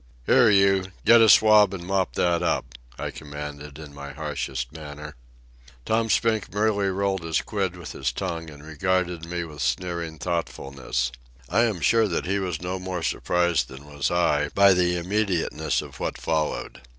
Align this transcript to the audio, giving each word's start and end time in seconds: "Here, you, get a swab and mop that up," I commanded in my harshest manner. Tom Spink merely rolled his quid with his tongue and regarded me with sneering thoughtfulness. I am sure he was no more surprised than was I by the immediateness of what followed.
"Here, 0.25 0.49
you, 0.49 0.85
get 1.05 1.21
a 1.21 1.29
swab 1.29 1.75
and 1.75 1.85
mop 1.85 2.13
that 2.15 2.41
up," 2.41 2.73
I 2.97 3.11
commanded 3.11 3.77
in 3.77 3.93
my 3.93 4.13
harshest 4.13 4.71
manner. 4.71 5.15
Tom 5.85 6.09
Spink 6.09 6.51
merely 6.51 6.87
rolled 6.87 7.21
his 7.21 7.43
quid 7.43 7.75
with 7.77 7.91
his 7.91 8.11
tongue 8.11 8.49
and 8.49 8.65
regarded 8.65 9.25
me 9.27 9.43
with 9.43 9.61
sneering 9.61 10.17
thoughtfulness. 10.17 11.11
I 11.49 11.65
am 11.65 11.81
sure 11.81 12.09
he 12.23 12.39
was 12.39 12.63
no 12.63 12.79
more 12.79 13.03
surprised 13.03 13.67
than 13.67 13.85
was 13.85 14.09
I 14.09 14.49
by 14.55 14.73
the 14.73 14.97
immediateness 14.97 15.83
of 15.83 15.99
what 15.99 16.17
followed. 16.17 16.81